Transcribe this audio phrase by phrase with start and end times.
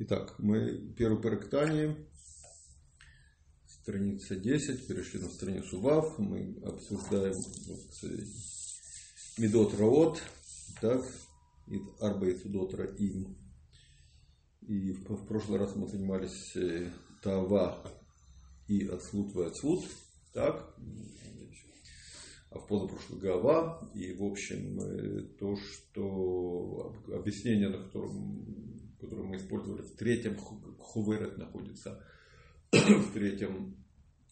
[0.00, 1.96] Итак, мы первый Парактани,
[3.66, 7.34] страница 10, перешли на страницу ВАВ, мы обсуждаем
[7.66, 8.24] вот, э,
[9.38, 10.22] Медот Раот,
[10.80, 11.04] так,
[11.66, 13.36] и Арбейт Удот Раим.
[14.68, 17.82] И в, в прошлый раз мы занимались э, Тава
[18.68, 19.84] и Ацлут в Ацлут,
[20.32, 20.76] так,
[22.52, 29.36] а в позапрошлый Гава, и в общем э, то, что объяснение, на котором которую мы
[29.36, 32.04] использовали в третьем Хуверет находится
[32.72, 33.76] в третьем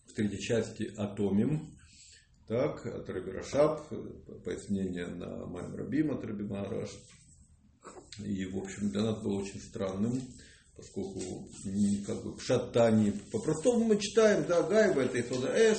[0.07, 1.77] в третьей части Атомим.
[2.47, 3.33] Так, от Раби
[4.45, 6.91] пояснение на Майм Рабим от.
[8.19, 10.23] И, в общем, для нас было очень странным,
[10.77, 11.48] поскольку
[12.07, 13.12] как бы шатани.
[13.33, 15.79] По-простому мы читаем, да, Гайба это Исода Эш,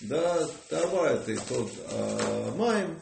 [0.00, 2.98] да, Тава это Исод а, Майм.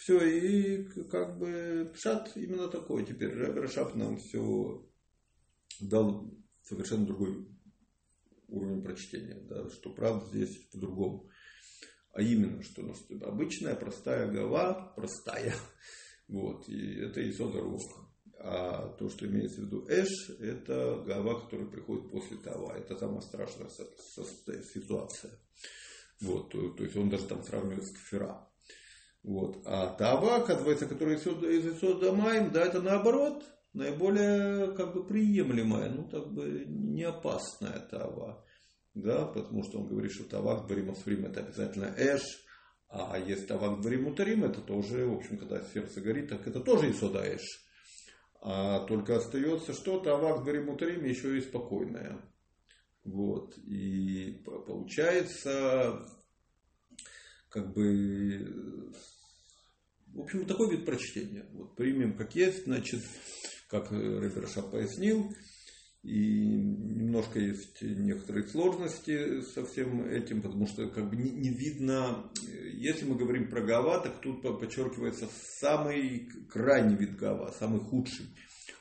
[0.00, 3.04] Все, и как бы шат именно такой.
[3.04, 4.90] Теперь Рашап нам все
[5.78, 6.32] дал
[6.62, 7.46] совершенно другой
[8.48, 9.34] уровень прочтения.
[9.42, 11.28] Да, что правда здесь по-другому.
[12.12, 15.54] А именно, что у нас обычная простая гава, простая.
[16.28, 18.06] Вот, и это Исода Руха.
[18.38, 22.72] А то, что имеется в виду Эш, это гава, которая приходит после того.
[22.72, 25.32] Это самая страшная ситуация.
[26.20, 28.49] Вот, то, то есть он даже там сравнивает с кфера.
[29.22, 29.62] Вот.
[29.66, 36.08] А тава, оказывается, которая из Исода Майм, да, это наоборот, наиболее как бы приемлемая, ну,
[36.08, 38.44] так бы не опасная тава.
[38.94, 42.22] Да, потому что он говорит, что тавак дворим асфрим это обязательно эш,
[42.88, 46.90] а есть тавак дворим утарим, это тоже, в общем, когда сердце горит, так это тоже
[46.90, 47.42] исода эш.
[48.42, 50.00] А только остается что?
[50.00, 52.18] Тавак дворим утарим еще и спокойная.
[53.04, 53.56] Вот.
[53.58, 56.04] И получается,
[57.50, 58.92] как бы,
[60.14, 61.46] в общем, такой вид прочтения.
[61.52, 63.02] Вот примем как есть, значит,
[63.68, 65.30] как Реберша пояснил,
[66.02, 72.30] и немножко есть некоторые сложности со всем этим, потому что как бы не, не видно,
[72.72, 75.28] если мы говорим про Гава, так тут подчеркивается
[75.60, 78.26] самый крайний вид Гава, самый худший.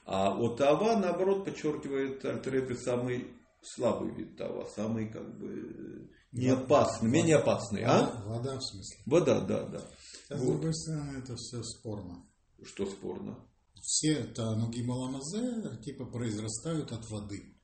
[0.06, 3.28] А от Ава, наоборот, подчеркивает Альтереби самый
[3.62, 7.84] слабый вид Тава, самый как бы не опасный, менее опасный.
[7.84, 8.24] А?
[8.26, 8.98] Вода в смысле?
[9.06, 9.82] Вода, да, да.
[10.30, 10.52] А с вот.
[10.52, 12.24] другой стороны, это все спорно.
[12.64, 13.40] Что спорно?
[13.82, 17.56] Все тануги маламазе типа произрастают от воды.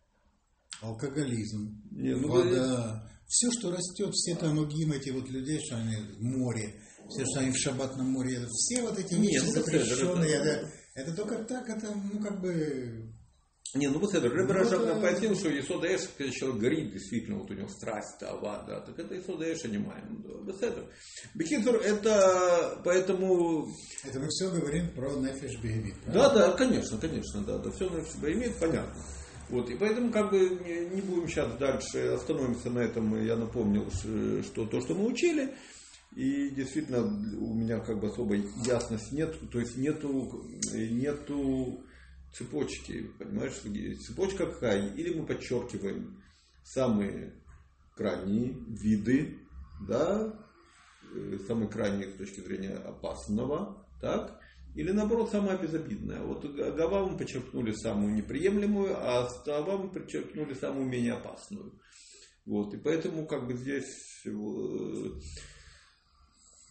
[0.82, 3.04] Алкоголизм, Не, ну, вода.
[3.04, 3.16] Вы...
[3.28, 7.52] Все, что растет, все танугим, эти вот людей, что они в море, все, что они
[7.52, 10.32] в шабатном море, это все вот эти вещи ну, запрещенные.
[10.32, 13.15] Это, это, это только так, это, ну, как бы,
[13.76, 17.52] не, ну вот это, Рашаб нам пояснил, что Исода Эш, когда человек горит, действительно, вот
[17.52, 20.24] у него страсть, ава, да, так это Исода Эш анимаем.
[20.46, 20.86] Беседер.
[21.34, 23.68] Бехитер, это поэтому...
[24.04, 28.16] Это мы все говорим про Нефиш Беймит, Да, да, конечно, конечно, да, да, все Нефиш
[28.16, 28.96] Беймит, понятно.
[29.50, 33.24] Вот, и поэтому как бы не, не будем сейчас дальше остановимся на этом.
[33.24, 33.90] Я напомнил,
[34.44, 35.54] что то, что мы учили,
[36.16, 41.84] и действительно у меня как бы особой ясности нет, то есть нету, нету
[42.38, 43.54] цепочки, понимаешь,
[44.06, 44.94] цепочка какая?
[44.96, 46.22] Или мы подчеркиваем
[46.64, 47.34] самые
[47.96, 49.40] крайние виды,
[49.88, 50.34] да,
[51.14, 54.40] э, самые крайние с точки зрения опасного, так,
[54.76, 56.20] или наоборот самое безобидное.
[56.22, 61.80] Вот Гава мы подчеркнули самую неприемлемую, а Става мы подчеркнули самую менее опасную.
[62.46, 64.32] Вот, и поэтому как бы здесь э,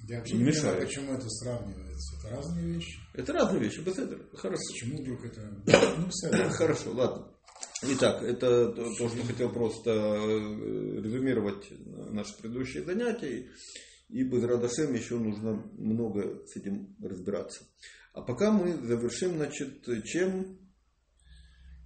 [0.00, 0.64] я вообще не мешает.
[0.64, 2.16] Понимаю, почему это сравнивается?
[2.18, 2.98] Это разные вещи.
[3.14, 4.28] Это разные вещи, Беседер.
[4.34, 4.62] Хорошо.
[4.72, 5.40] Почему вдруг это...
[6.32, 7.28] Ну, Хорошо, ладно.
[7.82, 11.70] Итак, это то, что хотел просто э, резюмировать
[12.12, 13.48] наши предыдущие занятия.
[14.08, 17.64] И без Радашем еще нужно много с этим разбираться.
[18.12, 20.58] А пока мы завершим, значит, чем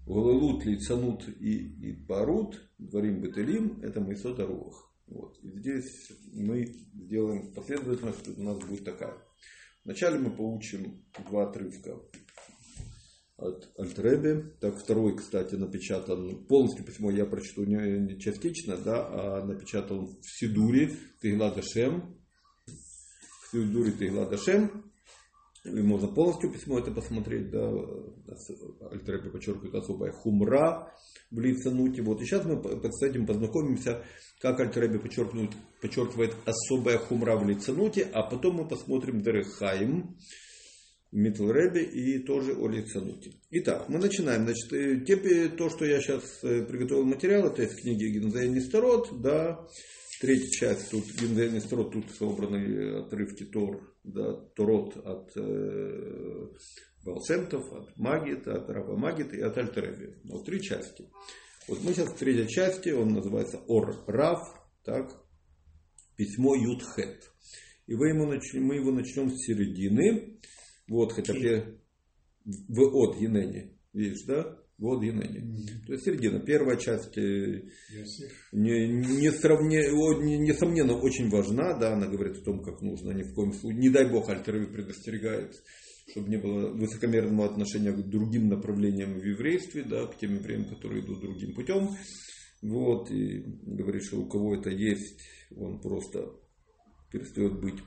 [0.07, 4.88] Галалут, Лицанут и, и Парут, Дворим Бетелим, это Майсот Арувах.
[5.11, 5.39] Вот.
[5.43, 9.17] И здесь мы сделаем последовательность, у нас будет такая.
[9.85, 11.99] Вначале мы получим два отрывка
[13.39, 14.53] от Альтребе.
[14.61, 20.95] Так, второй, кстати, напечатан, полностью письмо я прочту не частично, да, а напечатан в Сидуре
[21.23, 22.19] Тегла Шем.
[22.67, 24.93] В Сидуре Тегла Шем.
[25.69, 27.69] И можно полностью письмо это посмотреть, да,
[28.91, 30.93] Альтерепе подчеркивает особая хумра
[31.31, 32.03] в лицануте.
[32.03, 32.21] Вот.
[32.21, 34.05] И сейчас мы с этим познакомимся,
[34.41, 35.51] как Альтерепе подчеркивает,
[35.81, 40.17] подчеркивает особая хумра в лицануте, а потом мы посмотрим Дерехаим,
[41.11, 43.33] Митл Рэбби и тоже о лицануте.
[43.51, 44.45] Итак, мы начинаем.
[44.45, 49.23] Значит, э, те, то, что я сейчас э, приготовил материал, это из книги Гензайн Несторот,
[49.23, 49.67] да,
[50.21, 53.81] Третья часть, тут Гиндейный строт, тут собраны отрывки Тор,
[54.13, 56.49] да, Торот от э,
[57.05, 60.17] Балшемтов, от Магита, от Раба Магита и от Альтереби.
[60.25, 61.09] Вот три части.
[61.69, 64.41] Вот мы сейчас в третьей части, он называется Ор Рав,
[64.85, 65.11] так,
[66.17, 67.31] письмо Ютхет.
[67.87, 70.41] И вы ему начнем, мы его начнем с середины.
[70.89, 71.81] Вот, хотя бы
[72.45, 73.79] в от Енени.
[73.93, 74.59] Видишь, да?
[74.79, 75.41] Вот Енени.
[75.41, 75.87] Mm-hmm.
[75.87, 76.39] То есть середина.
[76.39, 77.63] Первая часть э,
[78.53, 81.77] не, не сравне, несомненно очень важна.
[81.77, 83.81] Да, она говорит о том, как нужно ни в коем случае.
[83.81, 85.55] Не дай бог Альтерви предостерегает
[86.11, 91.05] чтобы не было высокомерного отношения к другим направлениям в еврействе, да, к тем евреям, которые
[91.05, 91.91] идут другим путем.
[92.63, 95.21] Вот, и говорит, что у кого это есть,
[95.55, 96.33] он просто
[97.13, 97.79] перестает быть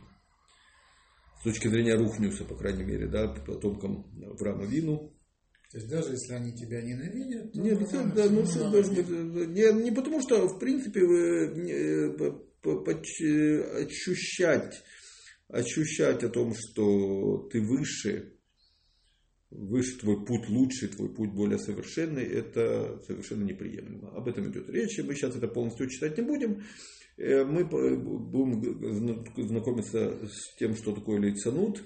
[1.40, 5.12] с точки зрения Рухнюса, по крайней мере, да, потомкам Авраама Вину.
[5.72, 9.08] То есть даже если они тебя ненавидят, то нет, все, да, ну, все должно быть,
[9.08, 11.00] не, не потому что, в принципе,
[13.86, 14.84] ощущать,
[15.48, 18.34] ощущать о том, что ты выше,
[19.50, 24.10] выше, твой путь лучше, твой путь более совершенный, это совершенно неприемлемо.
[24.16, 26.64] Об этом идет речь, мы сейчас это полностью читать не будем.
[27.18, 31.82] Э, мы будем знакомиться с тем, что такое лейцанут.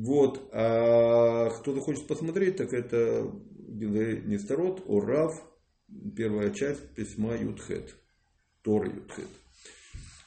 [0.00, 0.48] Вот.
[0.52, 3.30] А кто захочет посмотреть, так это
[3.68, 5.34] Несторот, Орав,
[6.16, 7.96] первая часть письма Ютхет.
[8.62, 9.28] Тор Ютхет.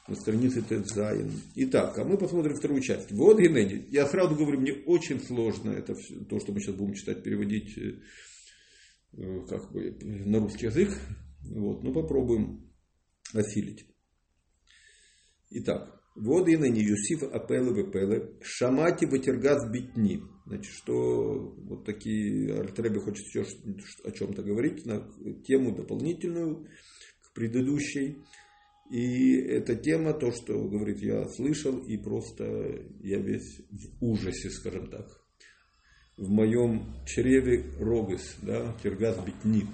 [0.06, 1.32] На странице Тедзайн.
[1.56, 3.10] Итак, а мы посмотрим вторую часть.
[3.10, 3.86] Вот Генеди.
[3.90, 7.76] Я сразу говорю, мне очень сложно это все, то, что мы сейчас будем читать, переводить
[7.78, 8.00] э,
[9.14, 10.90] э, как бы на русский язык.
[11.50, 12.70] Вот, ну попробуем
[13.32, 13.86] осилить.
[15.50, 20.22] Итак, вот и на Юсиф Апелы Вепелы, Шамати Ватергаз Битни.
[20.46, 23.44] Значит, что вот такие Альтреби хочет еще
[24.04, 25.00] о чем-то говорить, на
[25.44, 26.68] тему дополнительную
[27.22, 28.18] к предыдущей.
[28.90, 32.44] И эта тема, то, что говорит, я слышал, и просто
[33.00, 35.08] я весь в ужасе, скажем так.
[36.16, 39.66] В моем чреве рогас, да, тергаз битни.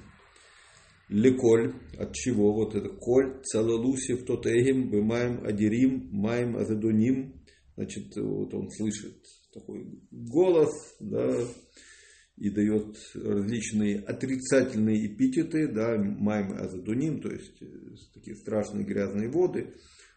[1.11, 7.43] Леколь, от чего вот это коль, целолусив тотегим, бымаем адирим, маем азадоним.
[7.75, 9.17] Значит, вот он слышит
[9.53, 10.71] такой голос,
[11.01, 11.37] да,
[12.37, 17.61] и дает различные отрицательные эпитеты, да, маем азадуним, то есть
[18.15, 19.75] такие страшные грязные воды,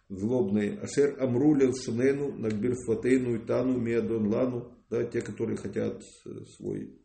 [0.09, 6.03] злобные, ашер амрулил шунену, нагбир фатейну, итану, миадон лану, да, те, которые хотят
[6.55, 7.02] свой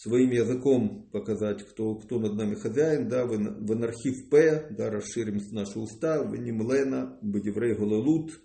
[0.00, 5.42] своим языком показать, кто, кто над нами хозяин, да, в, в анархив П, да, расширим
[5.52, 8.40] наши уста, в Нимлена, Бедеврей Гололут,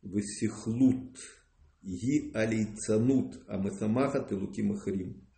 [0.00, 1.18] в Сихлут,
[1.82, 5.28] Ги Алейцанут, Амесамахат и Луки Махарим.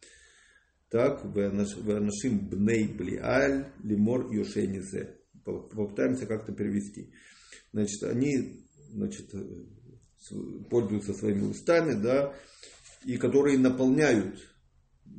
[0.88, 5.18] Так, в Анашим Бней Блиаль, Лимор Йошенизе.
[5.44, 7.12] Попытаемся как-то перевести.
[7.72, 9.34] Значит, они значит,
[10.70, 12.32] пользуются своими устами, да,
[13.04, 14.55] и которые наполняют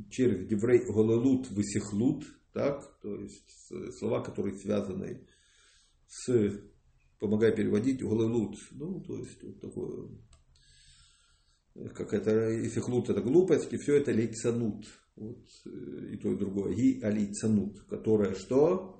[0.09, 5.27] через Деврей Голелут Высихлут, так, то есть слова, которые связаны
[6.07, 6.59] с,
[7.19, 10.09] помогая переводить, Голелут, ну, то есть вот такое,
[11.93, 14.85] как это, Исихлут это глупость, и все это лейцанут,
[15.15, 18.99] вот, и то, и другое, и алейцанут, которая что?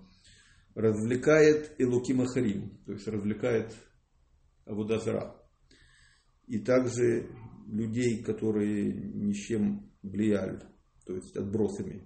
[0.76, 3.74] Развлекает Элукима Харим, то есть развлекает
[4.66, 5.36] Авудазара.
[6.46, 7.30] И также
[7.68, 10.62] людей, которые ни чем влияли
[11.08, 12.06] то есть отбросами.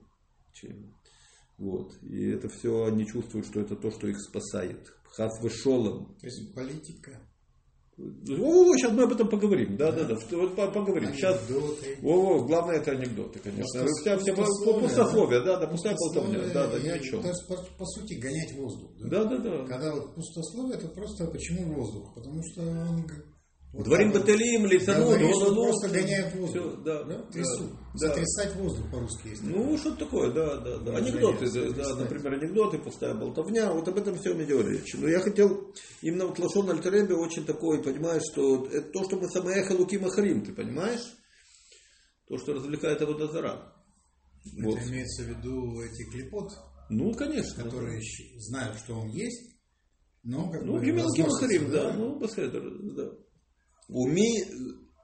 [1.58, 1.92] Вот.
[2.04, 4.94] И это все они чувствуют, что это то, что их спасает.
[5.04, 6.16] Хас шолом.
[6.20, 7.20] То есть политика.
[7.98, 9.76] О, сейчас мы об этом поговорим.
[9.78, 10.16] Да, да, да.
[10.16, 10.38] да.
[10.38, 11.10] Вот поговорим.
[11.10, 11.18] Анекдоты.
[11.18, 12.04] Сейчас.
[12.04, 13.84] О, главное это анекдоты, конечно.
[13.84, 16.40] Пустословие, все пустословие, да, да, пустая болтовня.
[16.54, 17.20] Да, да, ни о чем.
[17.20, 18.92] Это, по, по сути, гонять воздух.
[18.98, 19.66] Да, да, да.
[19.66, 22.14] Когда вот пустословие, это просто почему воздух?
[22.16, 23.06] Потому что он
[23.74, 25.68] Дворим баталием, лицану, долалу.
[25.68, 26.50] Просто гоняют воздух.
[26.50, 27.70] Все, да, да, Трясу.
[27.94, 28.00] Да.
[28.08, 29.44] Затрясать воздух по-русски есть.
[29.44, 30.98] Ну, что такое, да, да, да.
[30.98, 33.72] Анекдоты, да, да, например, анекдоты, пустая болтовня.
[33.72, 34.94] Вот об этом все идет речь.
[34.96, 39.30] Но я хотел, именно вот Лашон Альтеребе очень такой, понимаешь, что это то, что мы
[39.30, 41.14] самоэха Луки Махарим, ты понимаешь?
[42.28, 43.74] То, что развлекает его Дозара.
[44.58, 44.80] Это вот.
[44.80, 46.52] имеется в виду эти клепот?
[46.90, 47.64] Ну, конечно.
[47.64, 48.40] Которые да.
[48.40, 49.56] знают, что он есть,
[50.24, 50.86] но как ну, бы...
[50.86, 52.64] Ну, Луки Махарим, да, да, ну, Басседер,
[52.96, 53.12] да.
[53.92, 54.46] Умей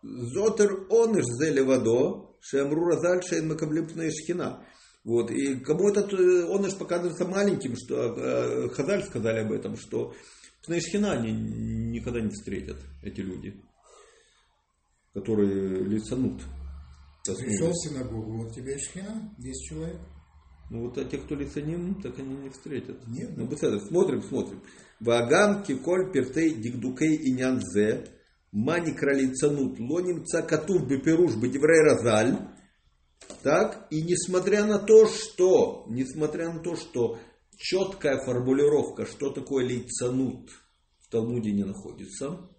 [0.01, 4.65] зотер оныш зе левадо, шемру разаль шейн макаблипная шхина.
[5.03, 5.29] Вот.
[5.31, 10.13] И кому этот э, оныш показывается маленьким, что э, Хазаль сказали об этом, что
[10.67, 13.55] Пнейшхина они никогда не встретят, эти люди,
[15.13, 16.41] которые лицанут.
[17.23, 19.97] Пришел в синагогу, вот тебе шхина, 10 человек.
[20.69, 22.97] Ну вот а те, кто лицаним, так они не встретят.
[23.07, 23.31] Нет.
[23.37, 24.61] Ну, смотрим, смотрим.
[24.99, 28.05] Вагам киколь пертей дигдукей инянзе
[28.51, 32.37] Мани кралицанут лонимца катув беперуш бедеврей разаль.
[33.43, 37.19] Так, и несмотря на то, что, несмотря на то, что
[37.57, 40.49] четкая формулировка, что такое лейцанут
[40.99, 42.49] в Талмуде не находится,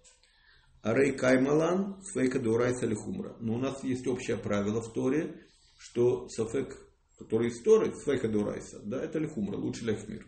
[0.81, 3.35] Арей Каймалан, Сфейка Дурайса Лихумра.
[3.39, 5.35] Но у нас есть общее правило в Торе,
[5.77, 6.77] что Сафек,
[7.17, 10.25] который из Торы, Сфейка Дурайса, да, это Лихумра, лучше Лехмир.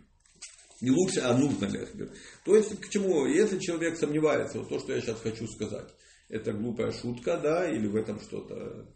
[0.82, 2.12] Не лучше, а нужно Лехмир.
[2.44, 3.28] То есть, к чему?
[3.28, 5.94] Если человек сомневается, вот то, что я сейчас хочу сказать,
[6.28, 8.92] это глупая шутка, да, или в этом что-то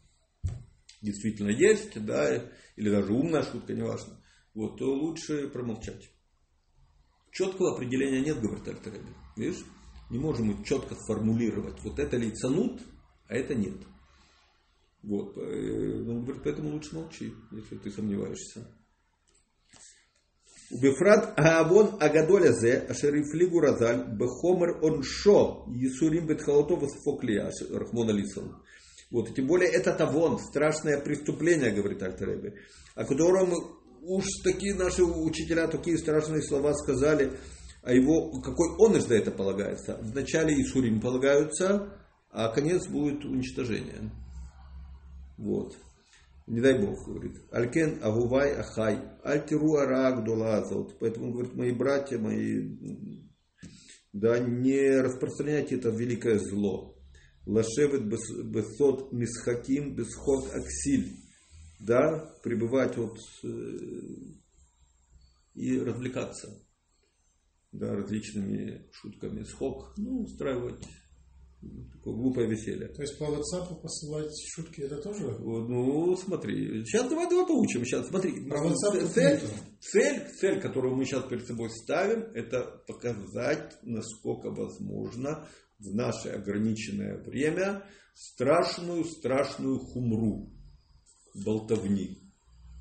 [1.01, 4.19] действительно есть, да, или даже умная шутка, неважно,
[4.55, 6.09] вот, то лучше промолчать.
[7.31, 9.13] Четкого определения нет, говорит Альтереби.
[9.35, 9.63] Видишь?
[10.09, 12.81] Не можем четко сформулировать, вот это лицанут,
[13.27, 13.77] а это нет.
[15.03, 18.67] Вот, э, ну, говорит, поэтому лучше молчи, если ты сомневаешься.
[20.75, 28.62] Убифрат Аавон Агадолезе, Ашерифли Гуразаль, Бехомер Оншо, Исурим Бетхалатов и Софоклия, Рахмона Лисон.
[29.10, 32.55] Вот, и тем более это Тавон, страшное преступление, говорит Ахтаребе,
[32.94, 33.53] о котором
[34.01, 37.32] уж такие наши учителя такие страшные слова сказали,
[37.82, 39.98] а его, какой он за это полагается.
[40.01, 41.98] Вначале Исурим полагаются,
[42.32, 44.12] а конец будет уничтожение.
[45.38, 45.77] Вот.
[46.47, 47.37] Не дай Бог, говорит.
[47.51, 48.99] Алькен Агувай Ахай.
[49.23, 50.99] Альтиру Арак Долазот.
[50.99, 52.77] Поэтому, говорит, мои братья, мои,
[54.13, 56.95] да, не распространяйте это великое зло.
[57.47, 61.17] Лашевет бесот мисхаким бесхот аксиль.
[61.79, 63.47] Да, пребывать вот э,
[65.55, 66.47] и развлекаться
[67.71, 69.43] да, различными шутками.
[69.43, 70.83] Схок, ну, устраивать
[71.93, 72.88] такое глупое веселье.
[72.89, 75.38] То есть по WhatsApp посылать шутки это тоже?
[75.39, 76.84] Ну, смотри.
[76.86, 77.86] Сейчас давай, давай поучим.
[77.86, 78.48] Сейчас смотри.
[78.48, 79.39] Про WhatsApp цель,
[79.79, 85.48] цель, цель, которую мы сейчас перед собой ставим, это показать, насколько возможно
[85.79, 90.51] в наше ограниченное время страшную, страшную хумру
[91.43, 92.17] болтовни.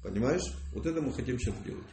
[0.03, 0.45] Понимаешь?
[0.75, 1.87] Вот это мы хотим сейчас делать.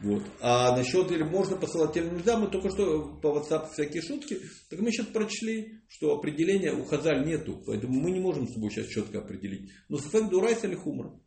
[0.00, 0.22] Вот.
[0.40, 4.38] А насчет, или можно посылать, или нельзя, мы только что по WhatsApp всякие шутки,
[4.68, 8.70] так мы сейчас прочли, что определения у Хазаль нету, поэтому мы не можем с собой
[8.70, 9.70] сейчас четко определить.
[9.88, 11.18] Но сафек дурайс или хумра.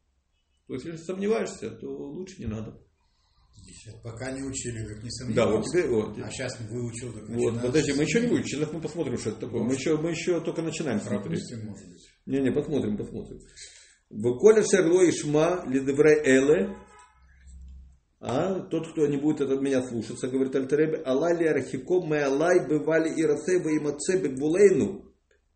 [0.68, 2.80] То есть, если сомневаешься, то лучше не надо.
[4.04, 5.52] Пока не учили, как не сомневался.
[5.52, 6.20] Да, вот теперь вот.
[6.20, 9.40] А сейчас выучил, так Вот, подожди, мы еще не выучили, сейчас мы посмотрим, что это
[9.42, 9.64] такое.
[9.64, 11.42] Мы еще, мы еще только начинаем смотреть.
[11.64, 12.08] может быть.
[12.28, 13.40] Не, не, посмотрим, посмотрим.
[14.10, 16.76] В Коля Шерло Ишма Лидевре Эле
[18.22, 23.10] а тот, кто не будет от меня слушаться, говорит Альтеребе, Аллали архико мы алай бывали
[23.10, 25.06] и расева и мацебе булейну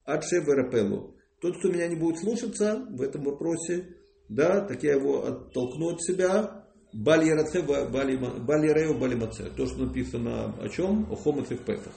[0.06, 1.16] адше верапелу.
[1.42, 3.98] Тот, кто меня не будет слушаться в этом вопросе,
[4.30, 6.66] да, так я его оттолкну от себя.
[6.94, 9.50] Бали рею бали маце.
[9.58, 11.12] То, что написано о чем?
[11.12, 11.94] О хомосе в Песах.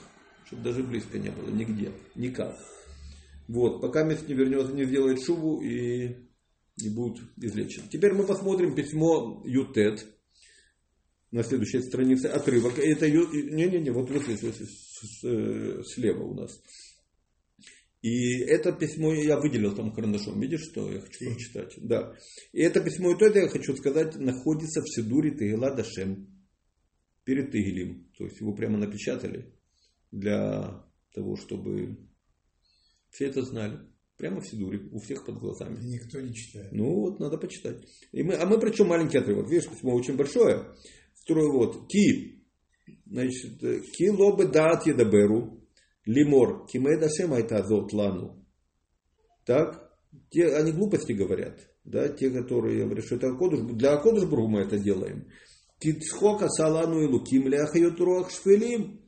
[0.46, 2.56] Чтобы даже близко не было, нигде, никак.
[3.46, 6.16] Вот, пока мест не вернется, не сделает шубу и
[6.78, 7.82] не будет излечен.
[7.88, 10.06] Теперь мы посмотрим письмо Ютет
[11.30, 12.78] на следующей странице отрывок.
[12.78, 16.60] Это не-не-не, вот, вот здесь, вот здесь, э, слева у нас.
[18.02, 20.40] И это письмо я выделил там карандашом.
[20.40, 21.74] Видишь, что я хочу прочитать?
[21.78, 22.14] Да.
[22.52, 26.28] И это письмо, и то это я хочу сказать, находится в Сидуре Тегила Дашем.
[27.24, 28.08] Перед Тегилим.
[28.16, 29.52] То есть его прямо напечатали
[30.12, 31.98] для того, чтобы
[33.10, 33.80] все это знали.
[34.16, 35.82] Прямо в Сидуре, у всех под глазами.
[35.82, 36.70] И никто не читает.
[36.70, 37.84] Ну вот, надо почитать.
[38.12, 39.50] И мы, а мы причем маленький отрывок.
[39.50, 40.64] Видишь, письмо очень большое.
[41.26, 41.88] Второй вот.
[41.88, 42.40] Ки.
[43.04, 43.58] Значит,
[43.92, 45.60] ки лобы дат едаберу.
[46.04, 46.66] Лимор.
[46.68, 48.46] Кимеда шема это азот лану.
[49.44, 49.92] Так.
[50.30, 51.58] Те, они глупости говорят.
[51.84, 55.28] Да, те, которые говорят, что это Кодыш, для Кодышбургу мы это делаем.
[55.78, 59.00] Тицхока салану и луким ляхают руах шфелим.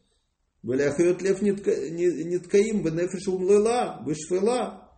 [0.62, 4.90] Вляхают лев ниткаим бенефиш умлела, вышфела.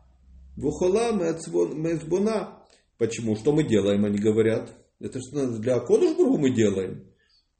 [0.56, 2.64] Вухола мэцбона.
[2.98, 3.36] Почему?
[3.36, 4.74] Что мы делаем, они говорят.
[4.98, 7.09] Это что для Кодышбургу мы делаем.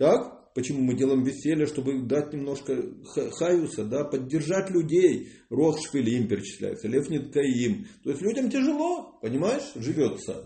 [0.01, 0.55] Так?
[0.55, 2.75] Почему мы делаем веселье, чтобы дать немножко
[3.33, 5.29] хаюса, да, поддержать людей.
[5.51, 7.87] Рох Шпилим перечисляется, Лев Ниткаим.
[8.03, 10.43] То есть людям тяжело, понимаешь, живется.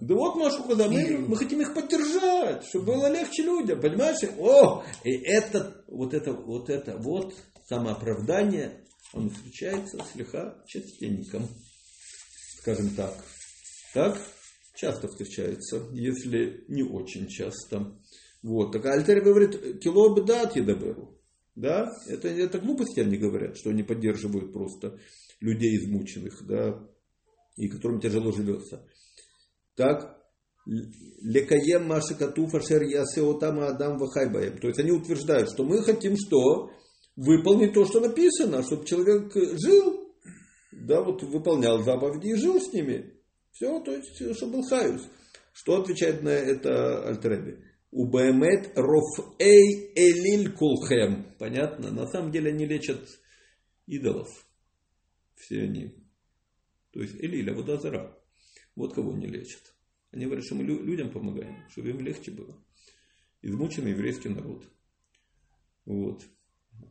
[0.00, 4.16] Да вот, Машу, когда мы, мы хотим их поддержать, чтобы было легче людям, понимаешь?
[4.38, 7.34] О, и это, вот это, вот это, вот
[7.68, 11.46] самооправдание, он встречается с лиха частенником,
[12.62, 13.14] скажем так.
[13.92, 14.18] Так?
[14.78, 17.98] Часто встречается, если не очень часто.
[18.42, 18.72] Вот.
[18.72, 21.18] Так Альтер говорит, кило бы дат едаберу.
[21.54, 21.90] Да?
[22.06, 24.98] Это, это глупости они говорят, что они поддерживают просто
[25.40, 26.80] людей измученных, да,
[27.56, 28.86] и которым тяжело живется.
[29.74, 30.20] Так,
[30.66, 34.58] лекаем маши катуфа шер ясеотама адам вахайбаем.
[34.58, 36.70] То есть они утверждают, что мы хотим что?
[37.18, 40.14] выполнить то, что написано, чтобы человек жил,
[40.70, 43.12] да, вот выполнял заповеди и жил с ними.
[43.52, 45.02] Все, то есть, чтобы был хаюс.
[45.52, 47.58] Что отвечает на это Альтереби?
[47.90, 51.34] У Баэмет Рофэй Элиль Кулхем.
[51.38, 51.90] Понятно?
[51.90, 53.00] На самом деле они лечат
[53.86, 54.28] идолов.
[55.36, 55.94] Все они.
[56.92, 58.18] То есть Элиль, Авудазара.
[58.74, 59.74] Вот кого они лечат.
[60.10, 62.62] Они говорят, что мы людям помогаем, чтобы им легче было.
[63.42, 64.64] Измученный еврейский народ.
[65.84, 66.22] Вот.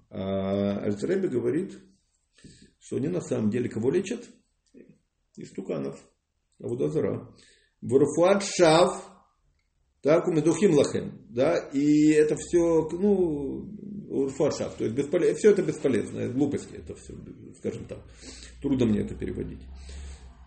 [0.10, 1.78] А Альцеребе говорит,
[2.80, 4.28] что они на самом деле кого лечат?
[5.36, 6.00] Истуканов.
[6.60, 7.36] Авудазара.
[7.82, 9.17] Варфуат Шав.
[10.02, 11.20] Так, у Медухим Лахем.
[11.30, 13.66] Да, и это все, ну,
[14.10, 14.76] Урфуат Шав.
[14.76, 17.14] То есть бесполезно, все это бесполезно, глупости это все,
[17.60, 18.00] скажем так.
[18.62, 19.62] Трудно мне это переводить.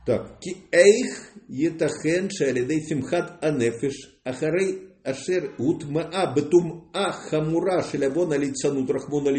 [0.07, 9.30] Так, ки эйх етахен шалидей симхат анефиш ахарей ашер утмаа бетумаа хамура шелявона лицанут рахмона.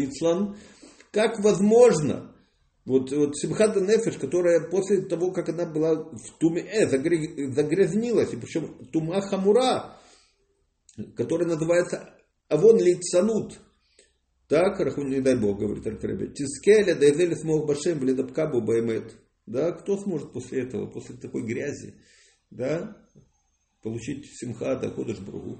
[1.10, 2.32] Как возможно,
[2.84, 8.36] вот, вот Симхата Нефеш, которая после того, как она была в туме, э, загрязнилась, и
[8.36, 9.96] причем тума хамура,
[11.16, 12.14] которая называется
[12.48, 13.60] Авон Лицанут,
[14.48, 19.14] так, не дай Бог, говорит Альтеребе, Тискеля, да изели смог башем, бледапкабу баймет.
[19.46, 21.94] Да, кто сможет после этого, после такой грязи,
[22.50, 22.96] да,
[23.82, 25.58] получить симхата, ходыш бругу,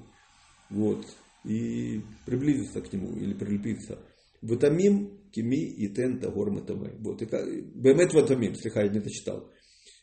[0.71, 1.07] вот,
[1.45, 3.99] и приблизиться к нему или прилепиться.
[4.43, 6.93] Ватамим кими и тен тагор матаме.
[6.99, 9.51] Вот, и бемет ватамим, слегка я не дочитал.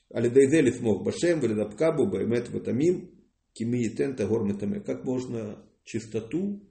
[0.10, 3.19] Алидайзели смог башем, валидапкабу, бемет ватамим,
[3.54, 4.80] кими и тен тагор матаме.
[4.80, 6.62] Как можно чистоту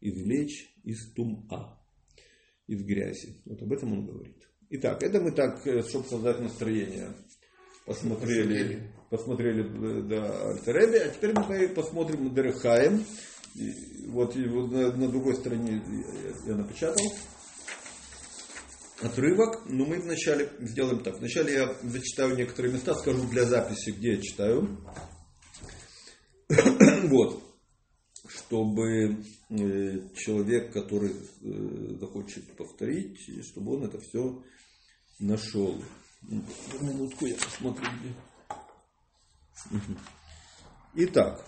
[0.00, 1.78] извлечь из тума,
[2.66, 3.40] из грязи.
[3.44, 4.48] Вот об этом он говорит.
[4.70, 7.12] Итак, это мы так, э, чтобы создать настроение,
[7.84, 13.04] посмотрели, посмотрели э, да, Альтереби, а теперь мы посмотрим Дерехаем.
[14.06, 15.82] Вот, вот на, на другой стороне
[16.44, 17.04] я, я напечатал
[19.02, 21.18] отрывок, но мы вначале сделаем так.
[21.18, 24.78] Вначале я зачитаю некоторые места, скажу для записи, где я читаю.
[27.10, 27.42] Вот.
[28.28, 34.42] Чтобы э, человек, который э, захочет повторить, чтобы он это все
[35.18, 35.82] нашел.
[36.22, 38.14] Минутку я посмотрю, где.
[40.94, 41.46] Итак.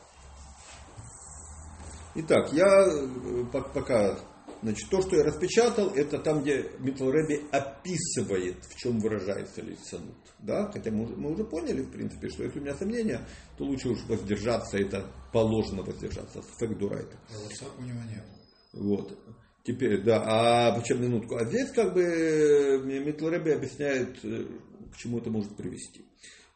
[2.14, 4.18] Итак, я э, пока
[4.62, 10.14] Значит, то, что я распечатал, это там, где Митлреби описывает, в чем выражается лицанут.
[10.38, 10.70] Да?
[10.70, 13.26] Хотя мы, мы уже поняли, в принципе, что если у меня сомнения,
[13.58, 16.42] то лучше уж воздержаться, это положено воздержаться.
[16.58, 17.18] Фэк дурайта.
[17.28, 18.24] А у него нет.
[18.72, 19.18] Вот.
[19.64, 21.36] Теперь, да, а почему минутку?
[21.36, 24.46] А здесь как бы э, Митлреби объясняет, э,
[24.92, 26.04] к чему это может привести.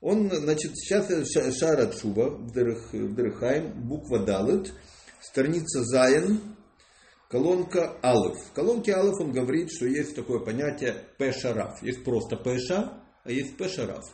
[0.00, 1.08] Он, значит, сейчас
[1.58, 4.72] Шарат Шуба в Дерехайм, буква Далет,
[5.20, 6.55] страница Зайн,
[7.36, 8.38] Колонка Алиф.
[8.48, 11.82] В колонке Алиф он говорит, что есть такое понятие Пешараф.
[11.82, 14.04] Есть просто Пеша, а есть פשע רב.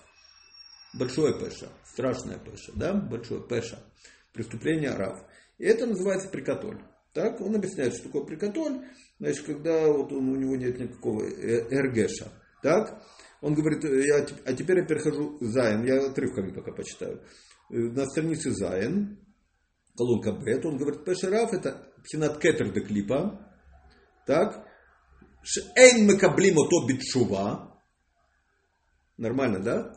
[0.99, 3.79] Большое פשע, страшное פשע, да, большое פשע.
[4.33, 5.21] Преступление רב.
[5.59, 6.83] И это называется פריקת עול.
[7.15, 8.81] Так, он объясняет, что такое פריקת עול.
[9.21, 12.27] Значит, когда вот он, у него нет никакого э, הרגש а.
[12.61, 13.05] Так,
[13.41, 17.23] он говорит, я, а теперь я перехожу זין, я отрывками пока почитаю.
[17.71, 19.17] Э, на странице זין,
[19.97, 23.39] колонка בית, он говорит, פשע רב это כתר דקליפה,
[24.27, 24.67] так,
[25.77, 27.81] эйн мекаблимо то битшува,
[29.17, 29.95] нормально, да?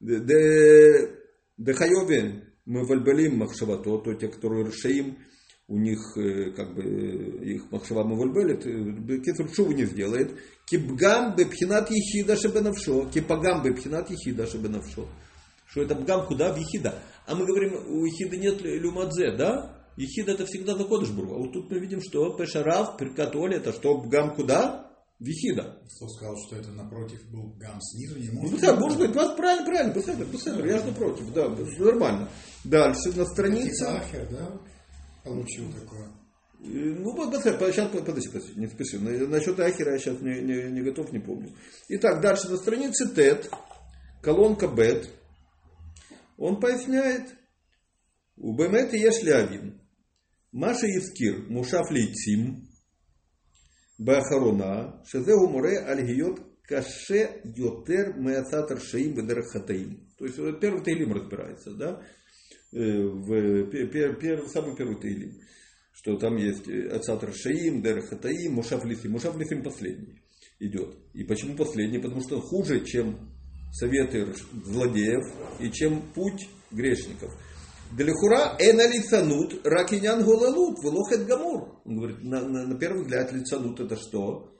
[0.00, 5.18] Де хайове мы вальбалим махшавато, то те, которые ршеим,
[5.68, 5.98] у них
[6.54, 8.62] как бы их махшава мавальбелит,
[9.24, 10.38] кетер шуву не сделает.
[10.66, 15.06] Кипгам бепхинат ехида шебенавшо, кипагам бепхинат ехида шебенавшо.
[15.68, 16.52] Что это бгам куда?
[16.52, 17.02] В ехида.
[17.26, 19.75] А мы говорим, у ехида нет люмадзе, да?
[19.96, 21.30] Ехид это всегда за Кодышбург.
[21.30, 24.86] А вот тут мы видим, что Пешарав, Прикатоль, это что, Гам куда?
[25.18, 25.78] Вихида.
[25.96, 28.80] Кто сказал, что это напротив был гам снизу, не может ну, быть?
[28.80, 32.28] может быть, правильно, правильно, Беседер, Беседер, я же напротив, да, нормально.
[32.64, 33.84] Дальше на странице.
[33.84, 34.60] Ахер, да,
[35.24, 36.12] получил такое.
[36.58, 38.98] Ну, сейчас, подожди, подожди, не спеши.
[38.98, 41.50] Насчет Ахера я сейчас не, не, не готов, не помню.
[41.88, 43.50] Итак, дальше на странице ТЭТ,
[44.20, 45.08] колонка БЭТ,
[46.36, 47.34] он поясняет,
[48.36, 49.24] у БМЭТ есть
[50.56, 50.60] лявин.
[50.60, 52.68] Маша Евскир, Мушаф Лейтим,
[53.98, 60.08] Бахарона, Шезеу Море Альгиот Каше Йотер Меацатар Шаим Бедерхатаим.
[60.18, 62.02] То есть первый Таилим разбирается, да?
[62.72, 65.38] В пер, пер, самый первый Таилим.
[65.92, 69.12] Что там есть Ацатар Шаим, Дерхатаим, Мушаф Лисим.
[69.12, 70.20] Мушаф Лисим последний
[70.58, 70.96] идет.
[71.14, 71.98] И почему последний?
[71.98, 73.30] Потому что хуже, чем
[73.72, 74.26] советы
[74.64, 75.22] злодеев
[75.60, 77.32] и чем путь грешников.
[77.92, 81.80] Делихура эна лицанут ракинян голалут, велохет гамур.
[81.84, 84.52] Он говорит, на, на, на первый взгляд лицанут это что?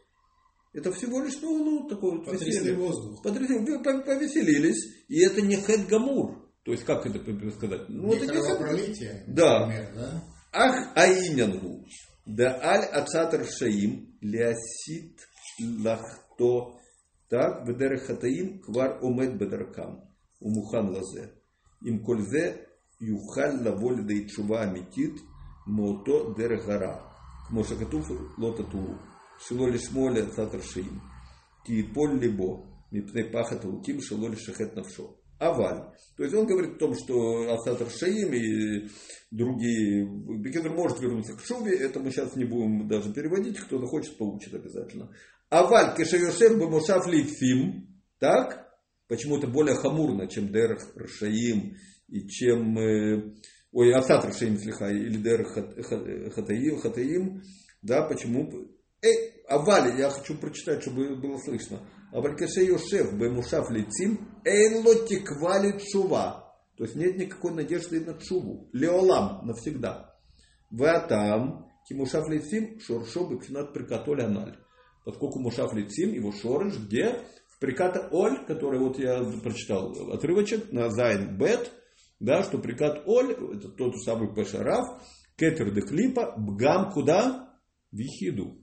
[0.72, 2.74] Это всего лишь, ну, ну такой вот веселье.
[2.74, 3.22] воздух.
[3.22, 5.06] Потрясли, повеселились.
[5.08, 6.46] И это не хет гамур.
[6.64, 7.18] То есть, как это
[7.52, 7.88] сказать?
[7.88, 9.66] Ну, не это не кровопролитие, да.
[9.66, 10.24] например, да?
[10.52, 11.86] Ах, аинянгу.
[12.26, 15.20] Да аль ацатар шаим лясит
[15.60, 16.74] лахто
[17.28, 20.10] так бедерех хатаим квар омед бедаркам
[20.40, 21.32] умухан лазе.
[21.82, 22.65] Им кользе
[22.99, 25.19] юхаль лаволь да и чува амитит
[25.67, 27.11] мото дерегара.
[27.51, 28.93] כמו שכתוב לא תטורו,
[29.39, 30.99] שלא לשמוע לעצת רשעים,
[31.63, 35.15] כי ייפול ליבו מפני פחד אלוקים שלא לשחט נפשו.
[35.41, 35.89] Аваль.
[36.15, 38.87] То есть он говорит о том, что Асатр Шаим и
[39.31, 40.05] другие,
[40.37, 44.53] Бекедр может вернуться к Шуве, это мы сейчас не будем даже переводить, кто захочет, получит
[44.53, 45.09] обязательно.
[45.49, 47.87] Аваль Кешайошев Бамушав Лейфим,
[48.19, 48.69] так?
[49.07, 51.75] Почему это более хамурно, чем Дер Рашаим
[52.08, 53.34] и чем э,
[53.72, 57.42] ой, Асат Рашаим слиха, или Дер Хатаим, Хатаим,
[57.82, 58.50] да, почему?
[59.02, 61.80] Эй, Авали, я хочу прочитать, чтобы было слышно.
[62.12, 66.54] Авалькаше Йошев Бемушав Лицим, Эйн Лотик Валит Шува.
[66.76, 68.68] То есть нет никакой надежды на Шуву.
[68.72, 70.14] Леолам навсегда.
[70.70, 74.58] Ватам, Кимушав Лицим, Шоршо Бекфинат Прикатоль Аналь.
[75.04, 77.20] Поскольку Мушав Лицим, его шорыш, где?
[77.48, 81.70] В Приката Оль, который вот я прочитал отрывочек на Зайн Бет,
[82.20, 85.02] да, что прикат Оль, это тот самый Пешараф,
[85.36, 87.58] Кетер де Клипа, Бгам куда?
[87.92, 88.58] В Ехиду.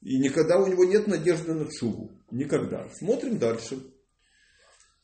[0.00, 2.10] И никогда у него нет надежды на Чуву.
[2.30, 2.88] Никогда.
[2.90, 3.80] Смотрим дальше.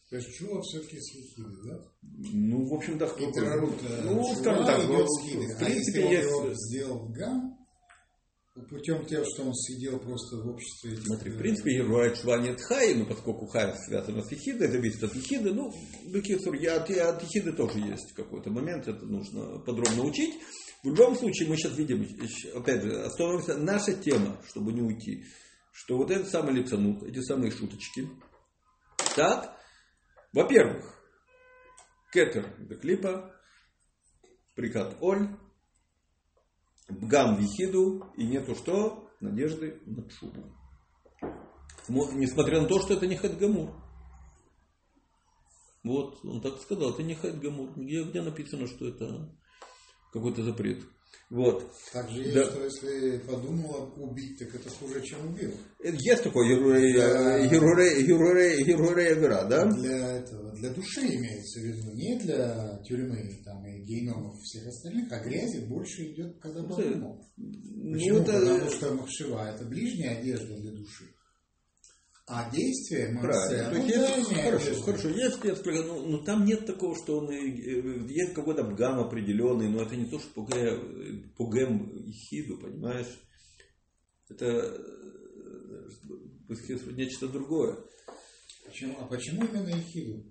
[0.08, 1.82] То есть Чува все-таки с Ехиды, да?
[2.02, 3.06] Ну, в общем, да.
[3.08, 4.80] Кто ну, скажем так.
[4.84, 6.68] В принципе, а если он есть...
[6.68, 7.55] сделал Гам,
[8.62, 11.04] путем того, что он сидел просто в обществе этих...
[11.06, 15.52] Смотри, в принципе, шва нет хаи, но поскольку хай связано с ехидой, зависит от ехиды,
[15.52, 15.70] ну,
[16.06, 20.40] бекисур, я, от, от ехиды тоже есть какой-то момент, это нужно подробно учить.
[20.82, 22.06] В любом случае, мы сейчас видим,
[22.54, 25.24] опять же, остановимся, наша тема, чтобы не уйти,
[25.72, 28.08] что вот этот самый лицанут, эти самые шуточки,
[29.14, 29.54] так,
[30.32, 30.94] во-первых,
[32.12, 33.34] кетер до клипа,
[34.54, 35.28] прикат оль,
[36.88, 39.10] Бгам Вихиду и нету что?
[39.20, 40.52] Надежды на Чубу.
[41.88, 43.70] Несмотря на то, что это не Хадгамур.
[45.84, 47.72] Вот, он так сказал, это не Хадгамур.
[47.76, 49.36] Где, где написано, что это
[50.12, 50.84] какой-то запрет.
[51.28, 51.72] Вот.
[51.92, 52.44] Также есть, да.
[52.44, 55.50] что если подумала убить, так это хуже, чем убил.
[55.82, 56.46] Есть такое
[57.48, 59.64] Герурея Вера, да?
[59.72, 64.68] Для этого, для души имеется в виду, не для тюрьмы там, и гейномов и всех
[64.68, 67.26] остальных, а грязи больше идет, когда подумал.
[67.36, 68.18] Ну, Почему?
[68.18, 68.32] Это...
[68.32, 71.15] Потому что махшива это ближняя одежда для души.
[72.28, 73.70] А действие Правильно.
[73.70, 77.38] То есть, есть, хорошо, хорошо, есть спецпрыган, но, но там нет такого, что он э,
[77.38, 83.20] есть какой-то бгам определенный, но это не то, что пугэм, пугэм хиду, понимаешь?
[84.28, 84.76] Это э,
[86.96, 87.78] нечто другое.
[88.64, 88.96] Почему?
[88.98, 90.24] А почему именно Ихиду?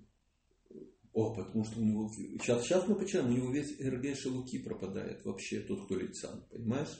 [1.16, 2.10] О, потому что у него...
[2.12, 3.28] Сейчас, сейчас мы почему?
[3.28, 6.90] У него весь Эргей Шелуки пропадает вообще, тот, кто лицан, понимаешь?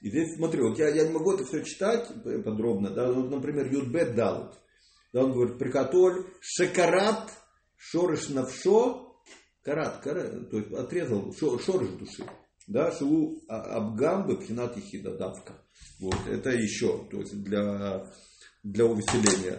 [0.00, 2.08] И здесь, смотри, вот я, я не могу это все читать
[2.44, 4.54] подробно, да, вот, например, Юдбет Далут,
[5.12, 7.32] да, он говорит, прикатоль, шекарат,
[7.76, 9.20] шорыш навшо,
[9.64, 12.24] карат, карат, то есть отрезал шор, шорыш души,
[12.68, 15.60] да, шилу а, абгамбы пхинат хида давка.
[15.98, 18.08] Вот, это еще, то есть для,
[18.62, 19.58] для увеселения.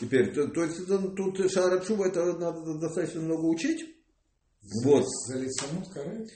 [0.00, 3.84] Теперь, то, то есть тут Шарачува это надо достаточно много учить.
[4.84, 5.04] Вот.
[5.26, 6.30] Залицанут карет?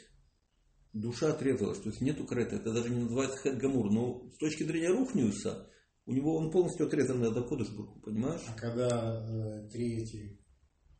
[0.92, 4.88] душа отрезалась, то есть нету крета, это даже не называется хедгамур, но с точки зрения
[4.88, 5.68] Рухниуса,
[6.06, 8.42] у него он полностью отрезан от Акодышбургу, понимаешь?
[8.48, 10.40] А когда э, третий,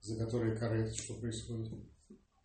[0.01, 1.73] за которые карет, что происходит?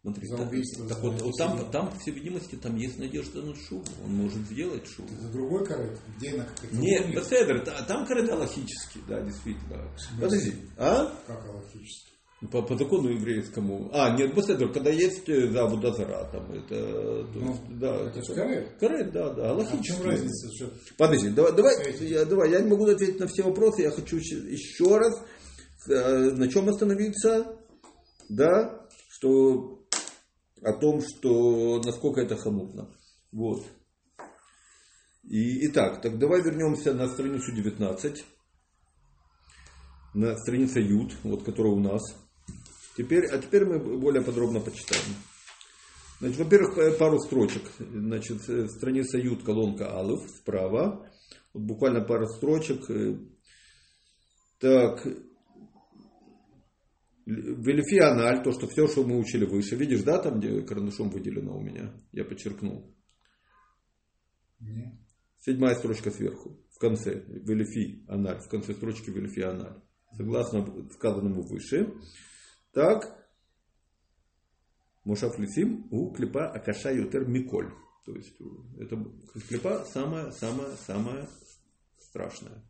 [0.05, 3.41] Смотри, за убийство, так, так вот, вот там, там, по всей видимости, там есть надежда
[3.41, 3.87] на шубу.
[4.03, 5.09] Он может сделать шубу.
[5.17, 5.99] Это другой карет?
[6.17, 9.81] Где на каких-то Нет, Беседер, там карет аллахический, да, действительно.
[10.21, 10.53] Подожди.
[10.77, 11.11] А?
[11.25, 12.13] Как аллахический?
[12.51, 13.89] По, по закону еврейскому.
[13.93, 17.27] А, нет, Беседер, когда есть э, да, Будазара, там это.
[17.33, 18.77] Ну, есть, да, это, это карет?
[18.79, 19.49] Карет, да, да.
[19.49, 19.79] Аллахический.
[19.79, 20.49] А в чем разница?
[20.55, 20.71] Что...
[20.99, 24.97] Подожди, давай, давай, я, давай, я не могу ответить на все вопросы, я хочу еще
[24.97, 25.19] раз
[25.89, 27.57] э, на чем остановиться,
[28.29, 29.84] да, что
[30.61, 32.89] о том, что насколько это хамутно.
[33.31, 33.65] Вот.
[35.23, 38.25] И, итак, так давай вернемся на страницу 19.
[40.13, 42.01] На странице Ют, вот которая у нас.
[42.95, 45.15] Теперь, а теперь мы более подробно почитаем.
[46.19, 47.63] Значит, во-первых, пару строчек.
[47.77, 51.05] Значит, э, страница Ют, колонка Алыв, справа.
[51.53, 52.89] Вот буквально пару строчек.
[52.89, 53.17] Э,
[54.59, 55.05] так,
[57.25, 59.75] Велифианаль, то, что все, что мы учили выше.
[59.75, 61.93] Видишь, да, там, где карандашом выделено у меня?
[62.11, 62.95] Я подчеркнул.
[64.59, 64.93] Нет.
[65.39, 66.59] Седьмая строчка сверху.
[66.71, 69.81] в конце, велифи аналь, в конце строчки велифи аналь.
[70.15, 71.93] Согласно сказанному выше.
[72.73, 73.25] Так,
[75.03, 77.71] Мушаф Лисим у клипа Акаша Ютер Миколь.
[78.05, 78.35] То есть
[78.79, 79.03] это
[79.47, 81.27] клипа самая, самая, самая
[81.99, 82.63] страшная.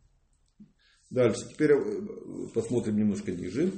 [1.10, 1.48] Дальше.
[1.50, 3.72] Теперь э, посмотрим немножко ниже.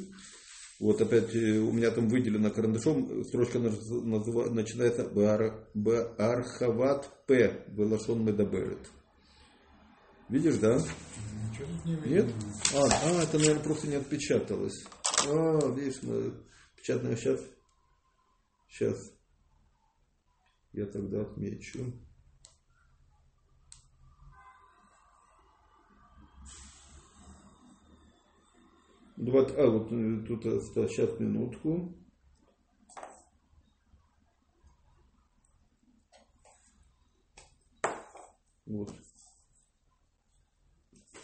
[0.80, 5.10] Вот опять э, у меня там выделено карандашом, строчка начинается
[5.74, 8.92] בהרחבת פה ולשון מדברת.
[10.30, 10.78] Видишь, да?
[11.86, 12.32] не Нет?
[12.76, 14.84] А, а, это, наверное, просто не отпечаталось.
[15.26, 16.00] А, видишь,
[16.76, 17.40] печатное сейчас.
[18.70, 19.12] Сейчас.
[20.74, 21.94] Я тогда отмечу.
[29.18, 31.92] Два, а, вот э, тут осталось, сейчас минутку.
[38.68, 38.94] Вот.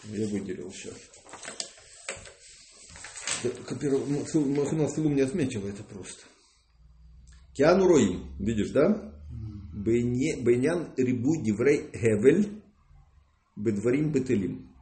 [0.06, 0.96] Я выделил сейчас.
[3.44, 6.24] Махна Силу мне отметила это просто.
[7.54, 9.14] Киану Рои, видишь, да?
[9.76, 12.64] Бейнян рибу диврей гевель
[13.56, 14.74] бедварим бетелим.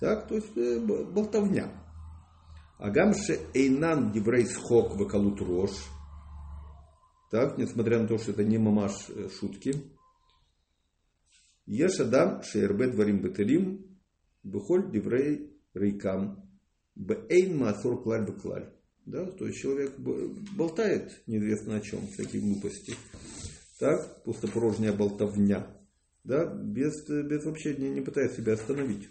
[0.00, 1.79] Так, то есть э, болтовня.
[2.80, 5.70] Агамше эйнан диврей схок вакалут рош.
[7.30, 9.74] Так, несмотря на то, что это не мамаш э, шутки.
[11.66, 13.86] Ешадам шеербе дворим бетелим
[14.42, 16.48] Бухоль диврей рейкам.
[16.94, 18.72] Бэйн маасур клаль бэклаль.
[19.04, 22.94] Да, то есть человек болтает неизвестно о чем, всякие глупости.
[23.78, 25.66] Так, пустопорожняя болтовня.
[26.24, 29.08] Да, без, без вообще не, не пытаясь себя остановить.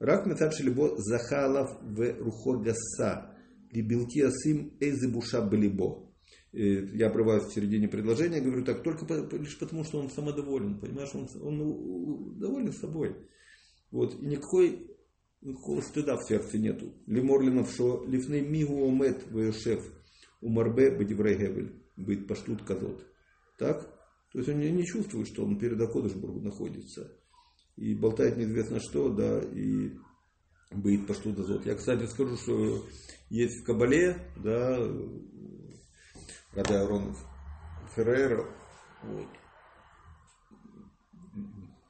[0.00, 3.36] Рак метадши либо захалав в рухор гаса.
[3.70, 6.10] Либилки асим эйзебуша балибо.
[6.52, 11.28] Я обрываю в середине предложения, говорю так, только лишь потому, что он самодоволен, понимаешь, он,
[11.40, 13.14] он доволен собой.
[13.92, 14.90] Вот, и никакой,
[15.42, 16.92] никакого стыда в сердце нету.
[17.06, 19.84] Лиморлинов, что лифней мигу омет вешев
[20.40, 23.06] умарбе бедеврей гевель, быть паштут казот.
[23.58, 23.82] Так?
[24.32, 27.16] То есть он не чувствует, что он перед Акодышбургом находится.
[27.80, 29.90] И болтает неизвестно что, да, и
[30.70, 31.64] быть паштут казот.
[31.64, 32.84] Я, кстати, скажу, что
[33.30, 34.78] есть в Кабале, да,
[36.52, 37.16] когда Арон
[37.96, 38.44] Феррейра,
[39.02, 39.28] вот,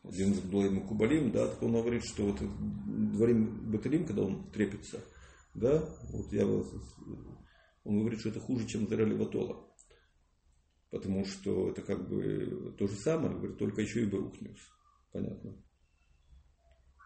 [0.04, 2.38] один из Гдуэлем Кубалим, да, так он говорит, что вот
[3.12, 5.00] дворим Баталим, когда он трепится,
[5.54, 9.66] да, вот я он говорит, что это хуже, чем Зарали Ватола.
[10.90, 14.58] Потому что это как бы то же самое, говорит, только еще и Барухнюс.
[15.12, 15.56] Понятно.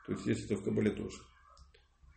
[0.06, 1.18] То есть есть это в Кабале тоже.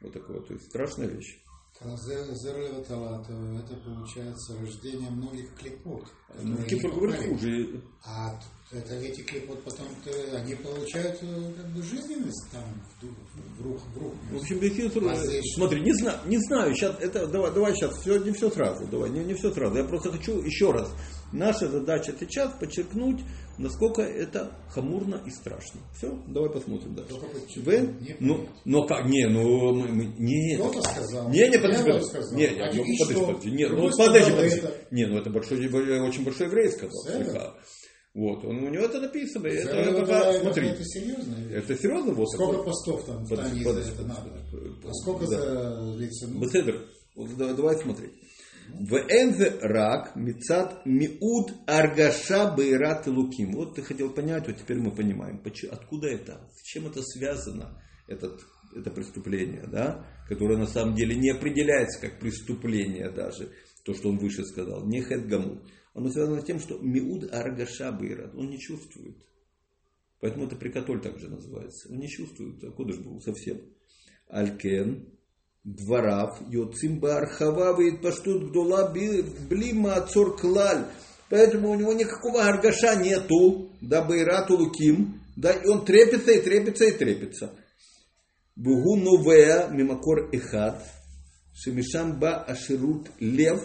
[0.02, 0.42] Вот такое.
[0.42, 1.40] То есть страшная вещь.
[1.80, 6.08] Это получается рождение многих клепот.
[6.42, 7.84] Ну, Кипр говорит хуже.
[8.04, 8.40] А
[8.72, 9.86] это эти клепот потом
[10.34, 12.64] они получают э, как бы жизненность там
[13.58, 14.14] в, рух, в рух.
[14.32, 15.02] В общем, Бехитр,
[15.56, 19.10] смотри, не знаю, не знаю, сейчас это давай, давай сейчас все, не все сразу, давай,
[19.12, 19.78] не, не все сразу.
[19.78, 20.92] Я просто хочу еще раз.
[21.32, 23.22] Наша задача сейчас подчеркнуть,
[23.58, 25.82] насколько это хамурно и страшно.
[25.96, 27.14] Все, давай посмотрим дальше.
[27.58, 31.30] Вы, ну, но как, не, ну, мы, мы, не, Кто-то сказал.
[31.30, 32.36] Не, не, подожди, подожди.
[32.36, 34.62] Не, я, ну, подожди, подожди, не, ну, подожди, подожди.
[34.92, 37.56] Не, ну, это большой, очень большой еврей сказал.
[38.14, 39.46] Вот, он, у него это написано.
[39.46, 41.36] Это, это, это, смотри, это серьезно?
[41.52, 42.14] Это серьезно?
[42.14, 42.66] Вот сколько такое?
[42.66, 44.32] постов там в Тане за это надо?
[44.86, 45.38] А сколько да.
[45.38, 46.28] за лица?
[46.28, 48.14] Беседер, давай смотреть.
[48.68, 53.54] В энзе рак мицат миуд аргаша бейрат луким.
[53.54, 58.42] Вот ты хотел понять, вот теперь мы понимаем, откуда это, с чем это связано, этот,
[58.76, 63.52] это преступление, да, которое на самом деле не определяется как преступление даже,
[63.84, 65.64] то, что он выше сказал, не хедгамут
[65.98, 69.18] оно связано с тем, что миуд аргаша бейрат, он не чувствует.
[70.20, 71.92] Поэтому это прикатоль также называется.
[71.92, 73.62] Он не чувствует, а же был совсем.
[74.30, 75.17] Алькен,
[76.50, 78.92] йоцим бархава, вид паштут гдула,
[79.50, 80.86] блима ацор клаль.
[81.30, 86.86] Поэтому у него никакого аргаша нету, да бейрату луким, да, и он трепится и трепится
[86.86, 87.52] и трепится.
[88.56, 90.82] Бугу новая мимакор эхад,
[91.54, 93.62] шемишам ба аширут лев,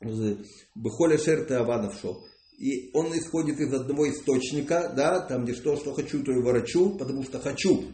[0.00, 2.22] Бехоля шерта аванавшо.
[2.58, 6.96] И он исходит из одного источника, да, там где что, что хочу, то и ворочу,
[6.96, 7.84] потому что хочу.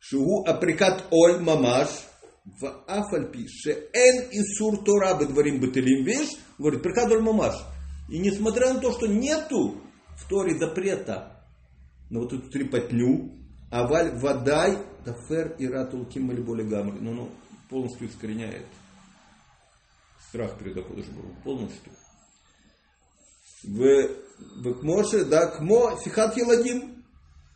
[0.00, 1.88] Шугу априкат оль мамаш,
[2.60, 3.46] в афальпи
[3.92, 7.54] эн и сур тора бедварим бетелим, видишь, говорит, прикат оль мамаш.
[8.08, 9.80] И несмотря на то, что нету
[10.16, 11.44] в Торе запрета
[12.10, 13.32] на вот эту трепотню,
[13.70, 17.30] аваль вадай, тафер и ратул ким или более гамри, но ну,
[17.68, 18.66] полностью искореняет
[20.28, 21.92] страх перед Акодышбургом полностью.
[23.62, 24.08] В,
[24.62, 26.97] в Кмоше, да, Кмо, Сихат Еладим,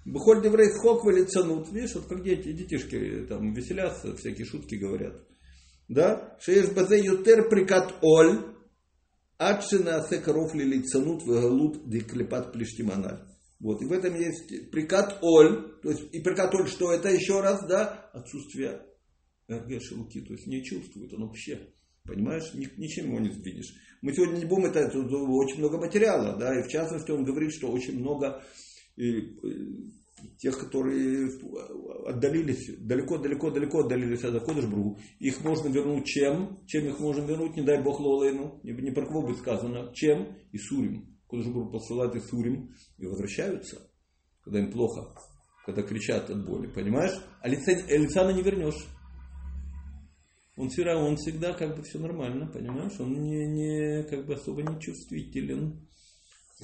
[0.04, 1.70] Бухоль деврей схок лицанут.
[1.72, 5.22] Видишь, вот как дети, детишки там веселятся, всякие шутки говорят.
[5.88, 6.36] Да?
[6.40, 8.56] Шееш базе ютер прикат оль.
[9.38, 13.26] Адшина асе коров ли лицанут вегалут деклепат плештиманаль.
[13.58, 15.80] Вот, и в этом есть прикат оль.
[15.82, 18.10] То есть, и прикат оль, что это еще раз, да?
[18.12, 18.82] Отсутствие
[19.48, 20.20] РГ шелуки.
[20.20, 21.60] То есть, не чувствует, оно вообще.
[22.04, 23.74] Понимаешь, ничем его не сдвинешь.
[24.00, 27.52] Мы сегодня не будем это, это очень много материала, да, и в частности он говорит,
[27.52, 28.42] что очень много
[30.38, 31.30] тех, которые
[32.06, 36.60] отдалились, далеко-далеко-далеко отдалились от Кодышбру, их можно вернуть чем?
[36.66, 37.56] Чем их можно вернуть?
[37.56, 39.92] Не дай Бог Лолейну, не, не про кого будет сказано.
[39.94, 40.36] Чем?
[40.52, 41.18] И Сурим.
[41.26, 43.90] Кодышбру посылает и Сурим, и возвращаются,
[44.42, 45.14] когда им плохо,
[45.64, 47.18] когда кричат от боли, понимаешь?
[47.40, 48.86] А лица, лица не вернешь.
[50.56, 52.92] Он всегда, он всегда как бы все нормально, понимаешь?
[53.00, 55.88] Он не, не как бы особо не чувствителен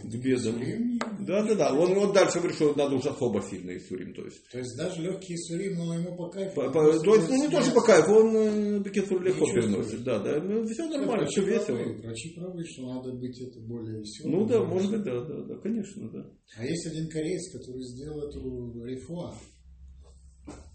[0.04, 0.98] бедам.
[1.20, 1.74] Да, да, да.
[1.74, 4.14] Он, он дальше что надо уже особо сильный Сурим.
[4.14, 6.54] То есть, то есть даже легкий Сурим, но ему по кайфу.
[6.54, 10.04] По, по, то есть, ну не тоже по кайфу, он э, Бекетур легко переносит.
[10.04, 10.40] Да, да.
[10.40, 11.76] Ну, все нормально, все весело.
[11.76, 14.40] Врачи правы, что надо быть это более веселым.
[14.40, 16.30] Ну да, может быть, да, да, да, конечно, да.
[16.56, 19.34] А есть один кореец, который сделал эту рефуа.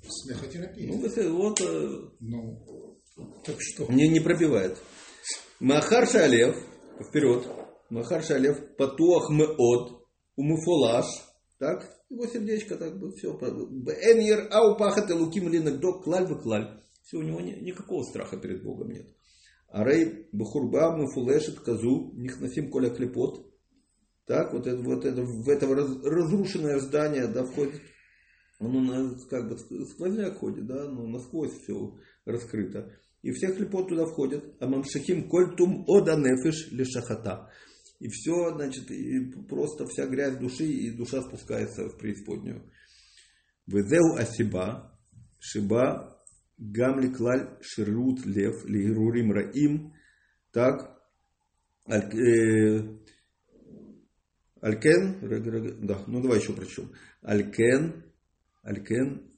[0.07, 0.87] Смехотерапия.
[0.87, 1.61] Ну, вот...
[1.61, 2.63] Э, ну,
[3.45, 3.91] так что?
[3.91, 4.77] Не, не пробивает.
[5.59, 6.55] Махар Шалев,
[7.09, 7.47] вперед.
[7.93, 10.03] Махар Шалев, Патуах Меод,
[10.35, 11.05] Умуфолаш,
[11.59, 13.29] так, его сердечко так бы все.
[13.29, 16.81] Эньер ау пахат и луким линагдо клаль клаль.
[17.03, 19.05] Все, у него ни, никакого страха перед Богом нет.
[19.67, 23.45] Арей бахурба муфулешет казу нихнасим коля клепот.
[24.25, 27.79] Так, вот это, вот это, в это разрушенное здание, да, входит,
[28.59, 32.91] оно как бы сквозняк ходит, да, но насквозь все раскрыто.
[33.21, 34.43] И все клепот туда входят.
[34.59, 37.51] А мамшахим кольтум ода нефиш лешахата.
[38.03, 42.69] И все, значит, и просто вся грязь души, и душа спускается в преисподнюю.
[43.65, 44.99] Везеу асиба,
[45.39, 46.21] шиба,
[46.57, 49.93] гамли клаль, ширут лев, лирурим раим,
[50.51, 50.99] так,
[51.87, 52.99] э,
[54.59, 56.91] Алькен, да, ну давай еще прочтем.
[57.21, 58.03] Алькен,
[58.63, 59.31] Алькен,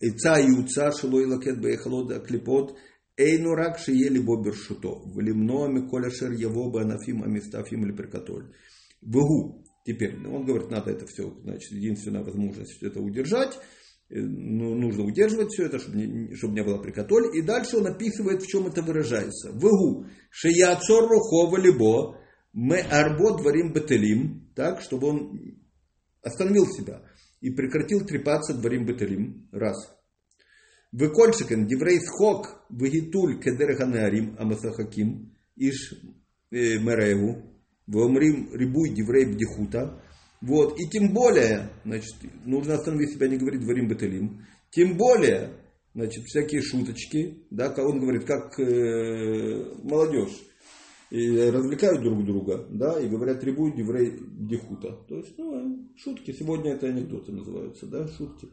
[0.00, 2.76] Ица Юца, Шилой Лакет Бейхалод Аклипот,
[3.16, 8.52] Эйну рак шиели бо бершуто, влимно миколя шер бы анафим амистафим или прикатоль.
[9.00, 9.64] Богу.
[9.86, 13.58] Теперь, он говорит, надо это все, значит, единственная возможность это удержать,
[14.08, 17.36] э, ну, нужно удерживать все это, чтобы не, чтобы не было прикатоль.
[17.36, 19.50] И дальше он описывает, в чем это выражается.
[19.52, 22.18] Вегу, шияцор рухова либо,
[22.54, 25.58] мы арбо дворим бетелим, так, чтобы он
[26.22, 27.02] остановил себя
[27.42, 29.48] и прекратил трепаться дворим бетелим.
[29.52, 29.76] Раз.
[30.94, 35.92] Выкольшикен диврей схок вегитуль кедерханеарим амасахаким иш
[36.52, 37.42] мереву
[37.88, 40.00] вомрим рибуй диврей бдихута.
[40.40, 44.46] Вот, и тем более, значит, нужно остановить себя, не говорить дворим бетелим.
[44.70, 45.56] Тем более,
[45.94, 50.44] значит, всякие шуточки, да, он говорит, как э, молодежь,
[51.10, 54.92] и развлекают друг друга, да, и говорят трибуй диврей дихута.
[55.08, 58.48] То есть, ну, шутки, сегодня это анекдоты называются, да, шутки.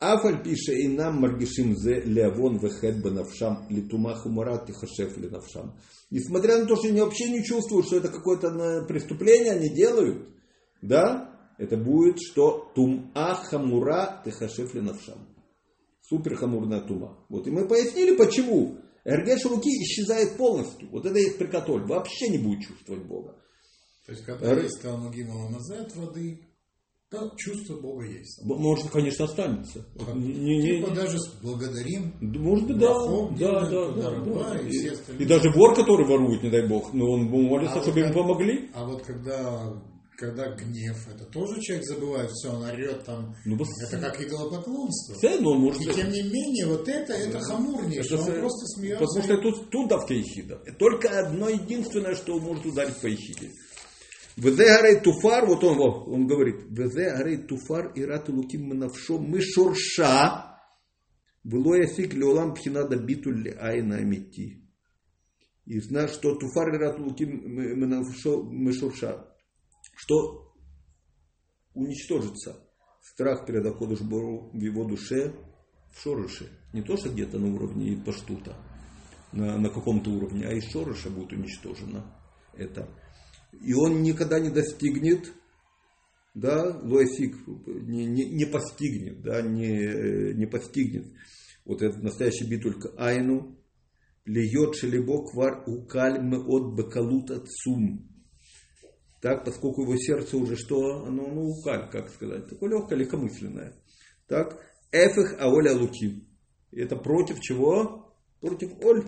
[0.00, 5.78] Афаль пише и нам маргишим зе леавон вехет бенавшам литума хумарат и хашеф ленавшам.
[6.10, 10.26] Несмотря на то, что они вообще не чувствуют, что это какое-то преступление, они делают,
[10.80, 15.18] да, это будет, что тума хамура техашеф ленавшам.
[16.00, 17.22] Супер хамурная тума.
[17.28, 18.78] Вот и мы пояснили, почему.
[19.04, 20.88] Эргеш руки исчезает полностью.
[20.90, 21.84] Вот это есть прикатоль.
[21.84, 23.36] Вообще не будет чувствовать Бога.
[24.06, 24.62] То есть, когда Эр...
[24.62, 26.40] есть Талмагима назад воды,
[27.10, 28.40] да, чувство Бога есть.
[28.44, 29.84] Может, конечно, останется.
[29.98, 32.14] А, не, не, типа даже благодарим.
[32.20, 32.94] Может быть, да.
[33.36, 34.10] Да, да, да.
[34.20, 37.82] да, И, и, и даже вор, который ворует, не дай Бог, но он молится, а
[37.82, 38.70] чтобы вот ему помогли.
[38.74, 39.72] А вот когда
[40.20, 44.00] когда гнев, это тоже человек забывает, все, он орет там, ну, это с...
[44.00, 45.14] как идолопоклонство.
[45.16, 45.80] Все, но может...
[45.80, 47.40] И тем не менее, вот это, это да.
[47.40, 49.06] хамурнейшее, он просто смеется.
[49.06, 50.60] Потому что тут, тут давка ехида.
[50.78, 53.50] Только одно единственное, что может ударить по ехиде.
[54.36, 60.60] Везе туфар, вот он, он говорит, везе туфар и рату луким манавшо мышурша,
[61.42, 64.68] было ясик леолам пхинада битуль айна амити.
[65.66, 69.26] И знаешь, что туфар и рату луким манавшо мышурша,
[69.96, 70.54] что
[71.74, 72.56] уничтожится
[73.02, 75.34] страх перед Акодышбору в его душе,
[75.92, 76.48] в шорыше.
[76.72, 78.56] Не то, что где-то на уровне паштута,
[79.32, 82.04] на, на каком-то уровне, а из шорыша будет уничтожено
[82.56, 82.88] это
[83.52, 85.32] и он никогда не достигнет,
[86.34, 87.36] да, лоэсик,
[87.66, 91.06] не, не, не постигнет, да, не, не постигнет.
[91.64, 93.58] Вот этот настоящий битуль айну,
[94.24, 98.08] льет шелебо квар укаль от бакалута цум.
[99.20, 103.74] так, поскольку его сердце уже что, оно, ну, как, как сказать, такое легкое, легкомысленное.
[104.28, 104.60] Так,
[104.92, 106.26] эфих аоля луки.
[106.72, 108.14] Это против чего?
[108.40, 109.04] Против оль.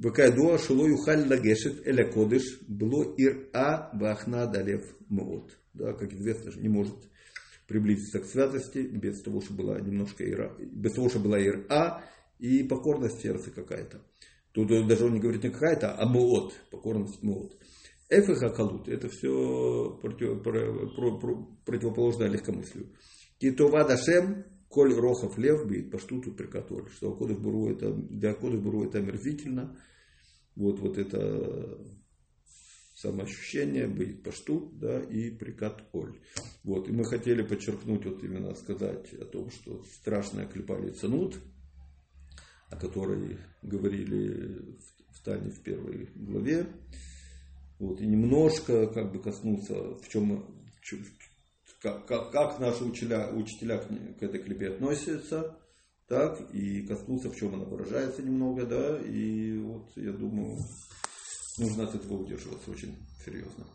[0.00, 5.52] וכידוע שלא יוכל לגשת אל הקודש בלא יראה והכנעה דלב מאוד.
[5.78, 6.96] Да, как известно, не может
[7.68, 12.04] приблизиться к святости без того, чтобы была немножко ира, без того, чтобы была ира
[12.38, 14.02] и покорность сердца какая-то.
[14.52, 17.56] Тут даже он не говорит не какая-то, а муот, покорность муот.
[18.10, 22.88] Эф и хакалут, это все против, про, про, противоположное легкомыслию.
[23.38, 26.89] Китова дашем, коль рохов лев бит, паштуту прикатоль.
[26.89, 29.77] Что Кодыш Буру это, для Кодыш Буру это омерзительно.
[30.55, 31.79] Вот, вот это
[32.95, 36.19] самоощущение, быть пашту, да, и прикат оль.
[36.63, 41.37] Вот, и мы хотели подчеркнуть, вот именно сказать о том, что страшная клепали цанут,
[42.69, 46.67] о которой говорили в, в Тане в первой главе,
[47.77, 50.45] вот, и немножко как бы коснуться, в чем,
[51.83, 55.57] как, как, как наши учителя, учителя к, к этой клепе относятся,
[56.07, 60.57] так, и коснуться, в чем она выражается немного, да, и вот я думаю,
[61.57, 63.65] нужно от этого удерживаться очень серьезно.